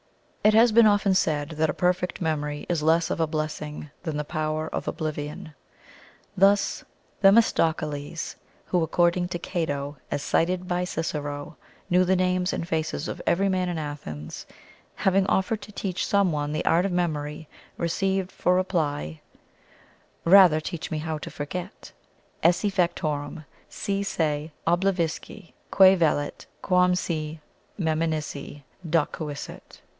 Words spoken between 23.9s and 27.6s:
se oblivisci quæ vellet, quam si